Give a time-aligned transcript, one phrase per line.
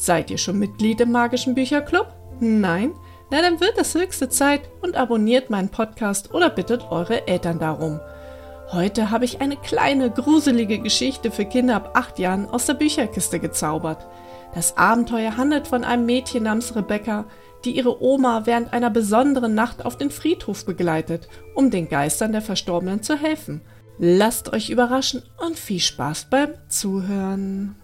[0.00, 2.06] Seid ihr schon Mitglied im magischen Bücherclub?
[2.38, 2.92] Nein?
[3.30, 7.98] Na, dann wird es höchste Zeit und abonniert meinen Podcast oder bittet eure Eltern darum.
[8.70, 13.40] Heute habe ich eine kleine, gruselige Geschichte für Kinder ab acht Jahren aus der Bücherkiste
[13.40, 14.06] gezaubert.
[14.54, 17.24] Das Abenteuer handelt von einem Mädchen namens Rebecca,
[17.64, 22.42] die ihre Oma während einer besonderen Nacht auf den Friedhof begleitet, um den Geistern der
[22.42, 23.62] Verstorbenen zu helfen.
[23.98, 27.74] Lasst euch überraschen und viel Spaß beim Zuhören.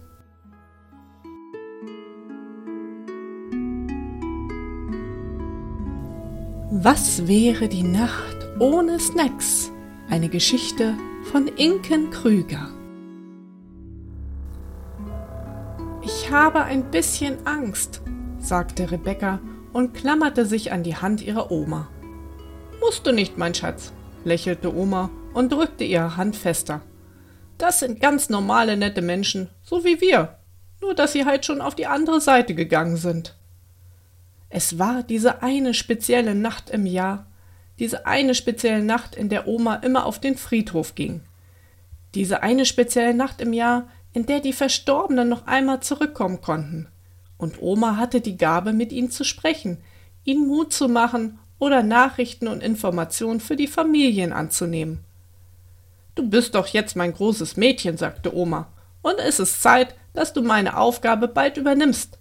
[6.77, 9.71] Was wäre die Nacht ohne Snacks?
[10.09, 10.93] Eine Geschichte
[11.31, 12.67] von Inken Krüger.
[16.03, 18.01] Ich habe ein bisschen Angst,
[18.39, 19.39] sagte Rebecca
[19.71, 21.87] und klammerte sich an die Hand ihrer Oma.
[22.81, 23.93] Musst du nicht, mein Schatz,
[24.25, 26.81] lächelte Oma und drückte ihre Hand fester.
[27.57, 30.39] Das sind ganz normale, nette Menschen, so wie wir,
[30.81, 33.34] nur dass sie halt schon auf die andere Seite gegangen sind.
[34.49, 37.27] Es war diese eine spezielle Nacht im Jahr,
[37.79, 41.21] diese eine spezielle Nacht, in der Oma immer auf den Friedhof ging.
[42.13, 46.87] Diese eine spezielle Nacht im Jahr, in der die Verstorbenen noch einmal zurückkommen konnten.
[47.37, 49.79] Und Oma hatte die Gabe, mit ihnen zu sprechen,
[50.23, 55.03] ihnen Mut zu machen oder Nachrichten und Informationen für die Familien anzunehmen.
[56.15, 58.69] Du bist doch jetzt mein großes Mädchen, sagte Oma,
[59.01, 62.17] und es ist Zeit, dass du meine Aufgabe bald übernimmst.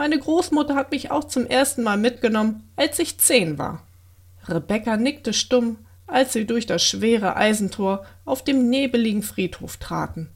[0.00, 3.86] Meine Großmutter hat mich auch zum ersten Mal mitgenommen, als ich zehn war.
[4.48, 10.30] Rebecca nickte stumm, als sie durch das schwere Eisentor auf dem nebeligen Friedhof traten.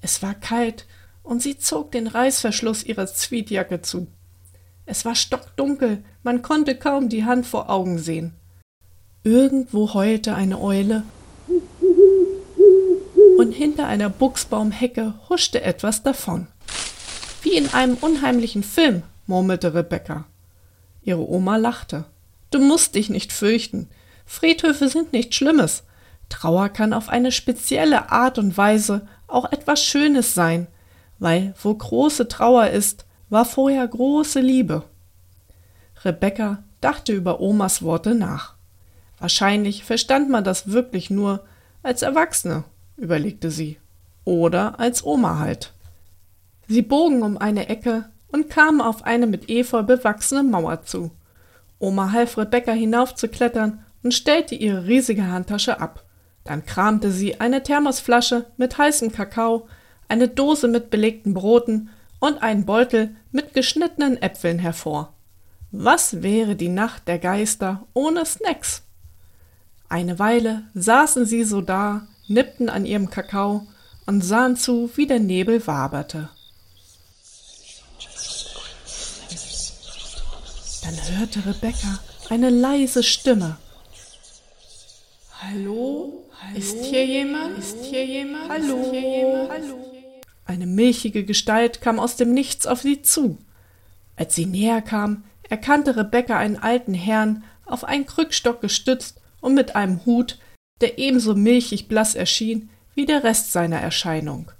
[0.00, 0.86] Es war kalt,
[1.22, 4.08] und sie zog den Reißverschluss ihrer Zwietjacke zu.
[4.84, 8.34] Es war stockdunkel, man konnte kaum die Hand vor Augen sehen.
[9.22, 11.04] Irgendwo heulte eine Eule,
[13.38, 16.48] und hinter einer Buchsbaumhecke huschte etwas davon.
[17.42, 20.24] Wie in einem unheimlichen Film, murmelte Rebecca.
[21.02, 22.04] Ihre Oma lachte.
[22.50, 23.88] Du musst dich nicht fürchten.
[24.24, 25.84] Friedhöfe sind nichts Schlimmes.
[26.28, 30.66] Trauer kann auf eine spezielle Art und Weise auch etwas Schönes sein,
[31.18, 34.82] weil wo große Trauer ist, war vorher große Liebe.
[36.04, 38.54] Rebecca dachte über Omas Worte nach.
[39.18, 41.44] Wahrscheinlich verstand man das wirklich nur
[41.82, 42.64] als Erwachsene,
[42.96, 43.78] überlegte sie.
[44.24, 45.72] Oder als Oma halt.
[46.68, 51.10] Sie bogen um eine Ecke und kamen auf eine mit Efeu bewachsene Mauer zu.
[51.78, 56.04] Oma half Rebecca hinaufzuklettern und stellte ihre riesige Handtasche ab.
[56.44, 59.68] Dann kramte sie eine Thermosflasche mit heißem Kakao,
[60.08, 61.90] eine Dose mit belegten Broten
[62.20, 65.12] und einen Beutel mit geschnittenen Äpfeln hervor.
[65.72, 68.82] Was wäre die Nacht der Geister ohne Snacks?
[69.88, 73.66] Eine Weile saßen sie so da, nippten an ihrem Kakao
[74.06, 76.30] und sahen zu, wie der Nebel waberte.
[80.86, 81.98] Dann hörte Rebecca
[82.30, 83.58] eine leise Stimme.
[85.42, 86.24] Hallo?
[86.40, 86.56] Hallo?
[86.56, 87.58] Ist hier jemand?
[87.58, 88.48] Ist hier jemand?
[88.48, 88.82] Hallo?
[88.82, 89.50] Ist hier jemand?
[89.50, 89.92] Hallo?
[90.44, 93.36] Eine milchige Gestalt kam aus dem Nichts auf sie zu.
[94.14, 99.74] Als sie näher kam, erkannte Rebecca einen alten Herrn, auf einen Krückstock gestützt und mit
[99.74, 100.38] einem Hut,
[100.80, 104.52] der ebenso milchig blass erschien wie der Rest seiner Erscheinung.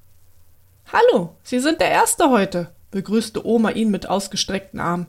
[0.92, 5.06] Hallo, Sie sind der Erste heute, begrüßte Oma ihn mit ausgestreckten Armen.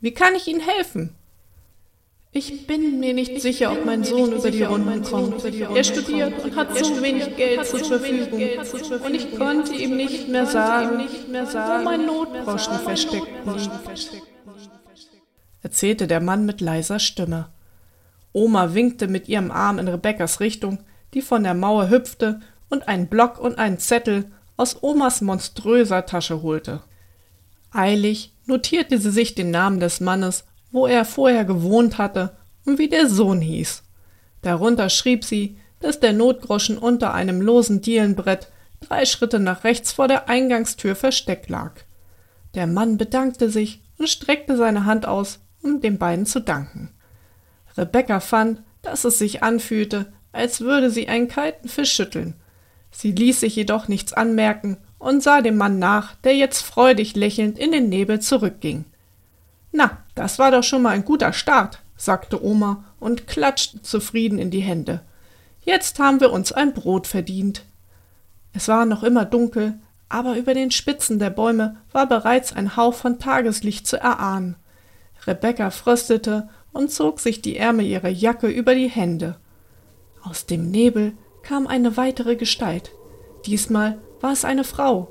[0.00, 1.14] Wie kann ich Ihnen helfen?
[2.30, 5.44] Ich bin mir nicht sicher, ob mein Sohn über die Runden kommt.
[5.44, 8.42] Er studiert und hat so wenig Geld zur Verfügung.
[9.04, 14.22] Und ich konnte ihm nicht mehr sagen, wo mein Notgroschen versteckt liegt.
[15.62, 17.48] Erzählte der Mann mit leiser Stimme.
[18.32, 20.78] Oma winkte mit ihrem Arm in Rebekkas Richtung,
[21.14, 26.42] die von der Mauer hüpfte und einen Block und einen Zettel aus Omas monströser Tasche
[26.42, 26.82] holte.
[27.70, 32.88] Eilig notierte sie sich den Namen des Mannes, wo er vorher gewohnt hatte und wie
[32.88, 33.82] der Sohn hieß.
[34.42, 38.48] Darunter schrieb sie, dass der Notgroschen unter einem losen Dielenbrett
[38.80, 41.72] drei Schritte nach rechts vor der Eingangstür versteckt lag.
[42.54, 46.90] Der Mann bedankte sich und streckte seine Hand aus, um den beiden zu danken.
[47.76, 52.34] Rebecca fand, dass es sich anfühlte, als würde sie einen kalten Fisch schütteln.
[52.90, 57.58] Sie ließ sich jedoch nichts anmerken und sah dem Mann nach, der jetzt freudig lächelnd
[57.58, 58.84] in den Nebel zurückging.
[59.72, 64.50] Na, das war doch schon mal ein guter Start, sagte Oma und klatschte zufrieden in
[64.50, 65.02] die Hände.
[65.64, 67.64] Jetzt haben wir uns ein Brot verdient.
[68.52, 69.78] Es war noch immer dunkel,
[70.08, 74.56] aber über den Spitzen der Bäume war bereits ein Hauch von Tageslicht zu erahnen.
[75.26, 79.36] Rebecca fröstete und zog sich die Ärmel ihrer Jacke über die Hände.
[80.22, 81.12] Aus dem Nebel
[81.42, 82.90] kam eine weitere Gestalt.
[83.46, 85.08] Diesmal war es eine Frau.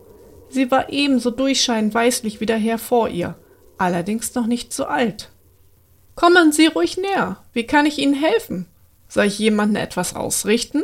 [0.49, 3.35] Sie war ebenso durchscheinend weißlich wie der Herr vor ihr,
[3.77, 5.29] allerdings noch nicht so alt.
[6.15, 7.37] Kommen Sie ruhig näher.
[7.53, 8.65] Wie kann ich Ihnen helfen?
[9.07, 10.83] Soll ich jemanden etwas ausrichten?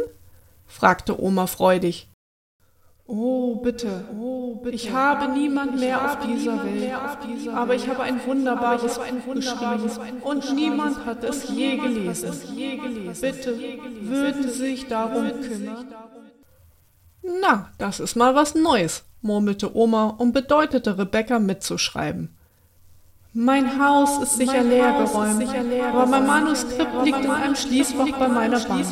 [0.67, 2.07] fragte Oma freudig.
[3.05, 4.05] Oh, bitte.
[4.17, 4.75] Oh, bitte.
[4.75, 6.93] Ich habe niemand mehr auf dieser Welt.
[7.53, 9.91] Aber ich habe ein wunderbares Buch geschrieben
[10.21, 12.31] und niemand hat es je gelesen.
[13.19, 13.59] Bitte,
[14.01, 15.87] würden Sie sich darum kümmern?
[17.23, 22.35] Na, das ist mal was Neues, murmelte Oma und bedeutete Rebecca mitzuschreiben.
[23.35, 25.47] Mein Haus ist sicher leer geräumt,
[25.91, 28.85] aber mein Manuskript liegt in einem Schließfach bei meiner Bank.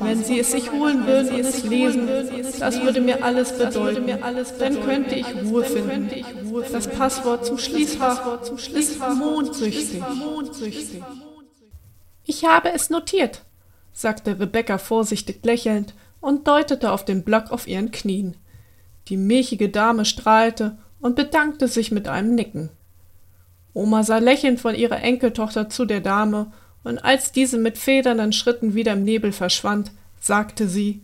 [0.00, 2.06] Wenn Sie es sich holen würden und es lesen,
[2.58, 4.06] das würde mir alles bedeuten.
[4.58, 6.10] Dann könnte ich Ruhe finden.
[6.72, 8.42] Das Passwort zum Schließfach
[8.74, 10.02] ist mondsüchtig.
[12.24, 13.44] Ich habe es notiert,
[13.94, 18.36] sagte Rebecca vorsichtig lächelnd und deutete auf den Block auf ihren Knien.
[19.08, 22.70] Die milchige Dame strahlte und bedankte sich mit einem Nicken.
[23.74, 26.50] Oma sah lächelnd von ihrer Enkeltochter zu der Dame,
[26.82, 31.02] und als diese mit federnden Schritten wieder im Nebel verschwand, sagte sie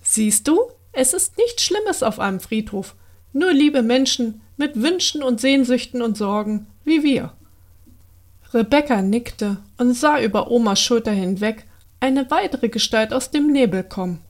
[0.00, 0.60] Siehst du,
[0.92, 2.94] es ist nichts Schlimmes auf einem Friedhof,
[3.32, 7.32] nur liebe Menschen mit Wünschen und Sehnsüchten und Sorgen wie wir.
[8.52, 11.64] Rebecca nickte und sah über Omas Schulter hinweg
[12.00, 14.20] eine weitere Gestalt aus dem Nebel kommen.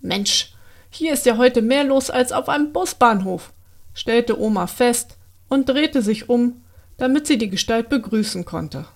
[0.00, 0.54] Mensch,
[0.90, 3.52] hier ist ja heute mehr los als auf einem Busbahnhof,
[3.94, 5.16] stellte Oma fest
[5.48, 6.62] und drehte sich um,
[6.96, 8.86] damit sie die Gestalt begrüßen konnte.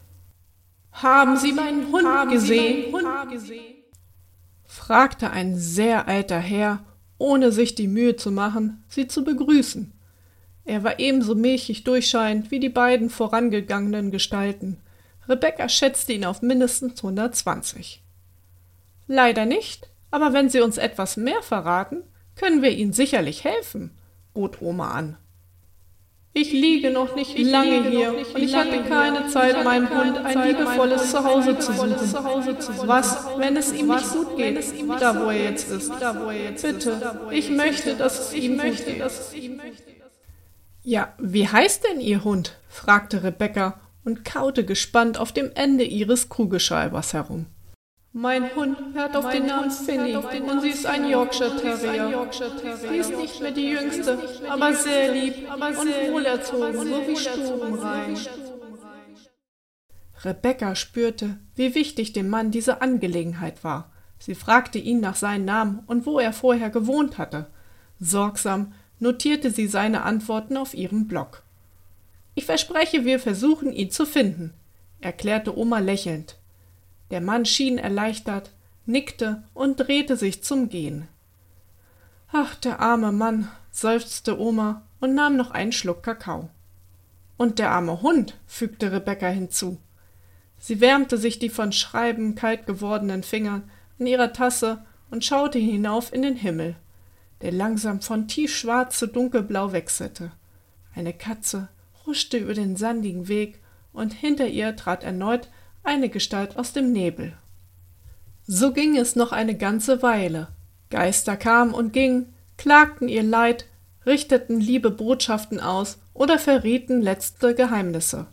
[0.92, 2.92] Haben Sie meinen Hund Haben gesehen?
[2.92, 3.74] Hund gesehen?
[4.64, 6.84] fragte ein sehr alter Herr,
[7.18, 9.92] ohne sich die Mühe zu machen, sie zu begrüßen.
[10.64, 14.78] Er war ebenso milchig durchscheinend wie die beiden vorangegangenen Gestalten.
[15.28, 18.02] Rebecca schätzte ihn auf mindestens 120.
[19.06, 22.04] Leider nicht, aber wenn Sie uns etwas mehr verraten,
[22.36, 23.90] können wir Ihnen sicherlich helfen,
[24.32, 25.16] bot Oma an.
[26.32, 30.46] Ich liege noch nicht ich lange hier und ich hatte keine Zeit, meinem Hund ein
[30.46, 31.96] liebevolles Zuhause zu suchen.
[32.86, 34.64] Was, wenn es ihm nicht gut geht,
[35.00, 35.92] da wo er jetzt ist?
[36.62, 39.02] Bitte, ich möchte, dass es ihm gut geht.
[40.84, 42.56] Ja, wie heißt denn Ihr Hund?
[42.68, 47.46] fragte Rebecca und kaute gespannt auf dem Ende ihres Kugelschreibers herum.
[48.16, 52.30] Mein Hund hört auf den Namen Finny und sie ist ein Yorkshire Terrier.
[52.88, 54.16] Sie ist nicht mehr die jüngste,
[54.48, 58.16] aber sehr lieb und wohlerzogen, so wie stubenrein.
[60.22, 63.90] Rebecca spürte, wie wichtig dem Mann diese Angelegenheit war.
[64.20, 67.50] Sie fragte ihn nach seinem Namen und wo er vorher gewohnt hatte.
[67.98, 71.42] Sorgsam notierte sie seine Antworten auf ihrem Block.
[72.36, 74.54] Ich verspreche, wir versuchen, ihn zu finden,
[75.00, 76.38] erklärte Oma lächelnd.
[77.14, 78.50] Der Mann schien erleichtert,
[78.86, 81.06] nickte und drehte sich zum Gehen.
[82.32, 86.50] Ach, der arme Mann, seufzte Oma und nahm noch einen Schluck Kakao.
[87.36, 89.78] Und der arme Hund, fügte Rebecca hinzu.
[90.58, 93.62] Sie wärmte sich die von Schreiben kalt gewordenen Finger
[94.00, 96.74] an ihrer Tasse und schaute hinauf in den Himmel,
[97.42, 100.32] der langsam von tiefschwarz zu dunkelblau wechselte.
[100.96, 101.68] Eine Katze
[102.06, 103.60] huschte über den sandigen Weg,
[103.92, 105.48] und hinter ihr trat erneut
[105.84, 107.34] eine Gestalt aus dem Nebel.
[108.46, 110.48] So ging es noch eine ganze Weile.
[110.90, 113.66] Geister kamen und gingen, klagten ihr Leid,
[114.06, 118.26] richteten liebe Botschaften aus oder verrieten letzte Geheimnisse.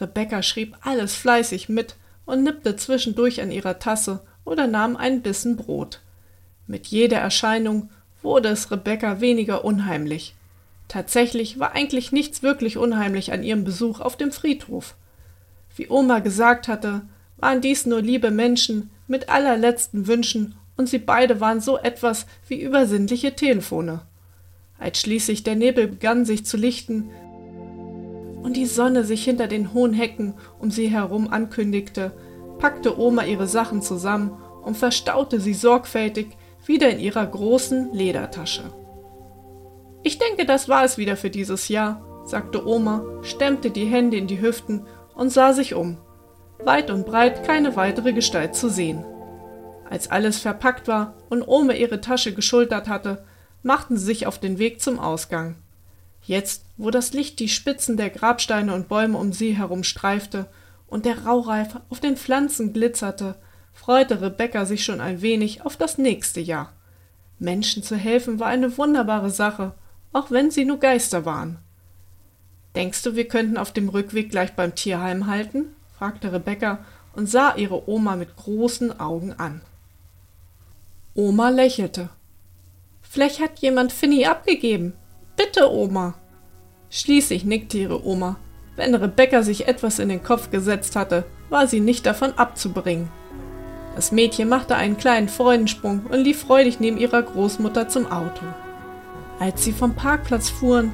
[0.00, 5.56] Rebecca schrieb alles fleißig mit und nippte zwischendurch an ihrer Tasse oder nahm einen Bissen
[5.56, 6.00] Brot.
[6.66, 7.90] Mit jeder Erscheinung
[8.22, 10.34] wurde es Rebecca weniger unheimlich.
[10.88, 14.94] Tatsächlich war eigentlich nichts wirklich unheimlich an ihrem Besuch auf dem Friedhof.
[15.76, 17.02] Wie Oma gesagt hatte,
[17.36, 22.60] waren dies nur liebe Menschen mit allerletzten Wünschen und sie beide waren so etwas wie
[22.60, 24.02] übersinnliche Telefone.
[24.78, 27.10] Als schließlich der Nebel begann sich zu lichten
[28.42, 32.12] und die Sonne sich hinter den hohen Hecken um sie herum ankündigte,
[32.58, 34.30] packte Oma ihre Sachen zusammen
[34.62, 36.28] und verstaute sie sorgfältig
[36.66, 38.62] wieder in ihrer großen Ledertasche.
[40.02, 44.26] Ich denke, das war es wieder für dieses Jahr, sagte Oma, stemmte die Hände in
[44.26, 45.98] die Hüften und sah sich um.
[46.64, 49.04] Weit und breit keine weitere Gestalt zu sehen.
[49.88, 53.24] Als alles verpackt war und Ome ihre Tasche geschultert hatte,
[53.62, 55.56] machten sie sich auf den Weg zum Ausgang.
[56.22, 60.46] Jetzt, wo das Licht die Spitzen der Grabsteine und Bäume um sie herum streifte
[60.86, 63.36] und der Raureif auf den Pflanzen glitzerte,
[63.72, 66.72] freute Rebecca sich schon ein wenig auf das nächste Jahr.
[67.38, 69.74] Menschen zu helfen war eine wunderbare Sache,
[70.12, 71.58] auch wenn sie nur Geister waren.
[72.74, 75.76] Denkst du, wir könnten auf dem Rückweg gleich beim Tierheim halten?
[75.96, 79.60] fragte Rebecca und sah ihre Oma mit großen Augen an.
[81.14, 82.08] Oma lächelte.
[83.02, 84.94] Vielleicht hat jemand Finny abgegeben.
[85.36, 86.14] Bitte, Oma.
[86.90, 88.36] Schließlich nickte ihre Oma.
[88.74, 93.08] Wenn Rebecca sich etwas in den Kopf gesetzt hatte, war sie nicht davon abzubringen.
[93.94, 98.44] Das Mädchen machte einen kleinen Freudensprung und lief freudig neben ihrer Großmutter zum Auto.
[99.38, 100.92] Als sie vom Parkplatz fuhren,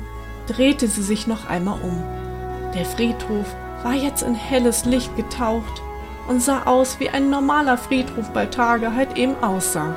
[0.50, 2.02] drehte sie sich noch einmal um.
[2.74, 5.82] Der Friedhof war jetzt in helles Licht getaucht
[6.28, 9.94] und sah aus, wie ein normaler Friedhof bei Tage halt eben aussah.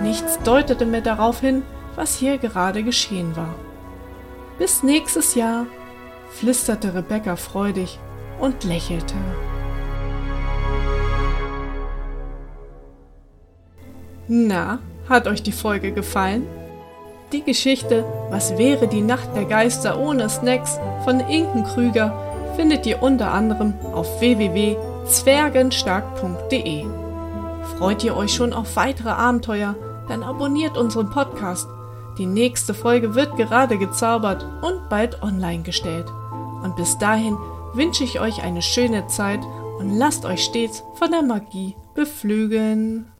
[0.00, 1.62] Nichts deutete mehr darauf hin,
[1.96, 3.54] was hier gerade geschehen war.
[4.58, 5.66] Bis nächstes Jahr,
[6.30, 7.98] flüsterte Rebecca freudig
[8.40, 9.14] und lächelte.
[14.28, 16.46] Na, hat euch die Folge gefallen?
[17.32, 22.12] Die Geschichte Was wäre die Nacht der Geister ohne Snacks von Inken Krüger
[22.56, 26.84] findet ihr unter anderem auf www.zwergenstark.de.
[27.78, 29.74] Freut ihr euch schon auf weitere Abenteuer?
[30.08, 31.66] Dann abonniert unseren Podcast.
[32.18, 36.12] Die nächste Folge wird gerade gezaubert und bald online gestellt.
[36.62, 37.38] Und bis dahin
[37.72, 39.40] wünsche ich euch eine schöne Zeit
[39.78, 43.10] und lasst euch stets von der Magie beflügeln.